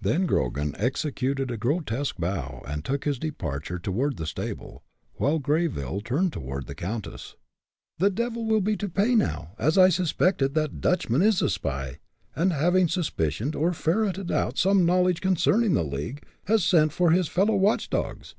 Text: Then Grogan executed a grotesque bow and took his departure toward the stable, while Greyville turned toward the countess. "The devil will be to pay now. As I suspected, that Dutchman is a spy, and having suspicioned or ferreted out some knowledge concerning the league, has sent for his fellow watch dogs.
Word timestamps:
Then 0.00 0.26
Grogan 0.26 0.74
executed 0.76 1.52
a 1.52 1.56
grotesque 1.56 2.16
bow 2.18 2.64
and 2.66 2.84
took 2.84 3.04
his 3.04 3.16
departure 3.16 3.78
toward 3.78 4.16
the 4.16 4.26
stable, 4.26 4.82
while 5.18 5.38
Greyville 5.38 6.00
turned 6.02 6.32
toward 6.32 6.66
the 6.66 6.74
countess. 6.74 7.36
"The 7.98 8.10
devil 8.10 8.44
will 8.44 8.60
be 8.60 8.76
to 8.76 8.88
pay 8.88 9.14
now. 9.14 9.52
As 9.56 9.78
I 9.78 9.90
suspected, 9.90 10.54
that 10.54 10.80
Dutchman 10.80 11.22
is 11.22 11.40
a 11.42 11.48
spy, 11.48 12.00
and 12.34 12.52
having 12.52 12.88
suspicioned 12.88 13.54
or 13.54 13.72
ferreted 13.72 14.32
out 14.32 14.58
some 14.58 14.84
knowledge 14.84 15.20
concerning 15.20 15.74
the 15.74 15.84
league, 15.84 16.24
has 16.46 16.64
sent 16.64 16.92
for 16.92 17.12
his 17.12 17.28
fellow 17.28 17.54
watch 17.54 17.88
dogs. 17.88 18.34